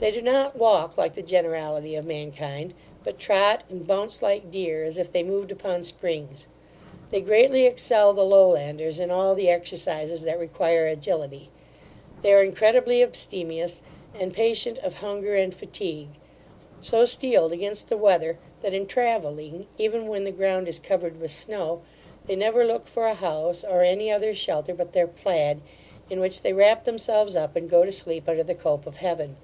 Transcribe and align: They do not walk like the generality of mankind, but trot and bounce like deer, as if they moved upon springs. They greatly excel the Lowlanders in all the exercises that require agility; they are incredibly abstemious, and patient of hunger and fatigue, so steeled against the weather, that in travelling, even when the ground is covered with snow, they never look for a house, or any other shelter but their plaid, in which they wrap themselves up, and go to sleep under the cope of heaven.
They 0.00 0.10
do 0.10 0.22
not 0.22 0.56
walk 0.56 0.96
like 0.96 1.12
the 1.14 1.20
generality 1.20 1.94
of 1.94 2.06
mankind, 2.06 2.72
but 3.04 3.18
trot 3.18 3.64
and 3.68 3.86
bounce 3.86 4.22
like 4.22 4.50
deer, 4.50 4.82
as 4.82 4.96
if 4.96 5.12
they 5.12 5.22
moved 5.22 5.52
upon 5.52 5.82
springs. 5.82 6.46
They 7.10 7.20
greatly 7.20 7.66
excel 7.66 8.14
the 8.14 8.24
Lowlanders 8.24 8.98
in 8.98 9.10
all 9.10 9.34
the 9.34 9.50
exercises 9.50 10.22
that 10.22 10.38
require 10.38 10.86
agility; 10.86 11.50
they 12.22 12.32
are 12.32 12.42
incredibly 12.42 13.02
abstemious, 13.02 13.82
and 14.18 14.32
patient 14.32 14.78
of 14.78 14.94
hunger 15.00 15.34
and 15.34 15.52
fatigue, 15.52 16.08
so 16.80 17.04
steeled 17.04 17.52
against 17.52 17.90
the 17.90 17.98
weather, 17.98 18.38
that 18.62 18.72
in 18.72 18.86
travelling, 18.86 19.66
even 19.76 20.08
when 20.08 20.24
the 20.24 20.30
ground 20.32 20.66
is 20.66 20.78
covered 20.78 21.20
with 21.20 21.30
snow, 21.30 21.82
they 22.24 22.36
never 22.36 22.64
look 22.64 22.86
for 22.86 23.06
a 23.06 23.12
house, 23.12 23.64
or 23.64 23.82
any 23.82 24.10
other 24.10 24.32
shelter 24.32 24.72
but 24.72 24.92
their 24.92 25.06
plaid, 25.06 25.60
in 26.08 26.20
which 26.20 26.40
they 26.40 26.54
wrap 26.54 26.84
themselves 26.84 27.36
up, 27.36 27.54
and 27.54 27.68
go 27.68 27.84
to 27.84 27.92
sleep 27.92 28.26
under 28.30 28.42
the 28.42 28.54
cope 28.54 28.86
of 28.86 28.96
heaven. 28.96 29.36